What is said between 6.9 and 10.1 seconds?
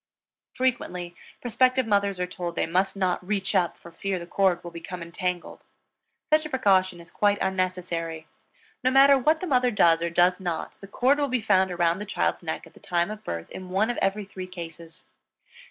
is quite unnecessary. No matter what the mother does, or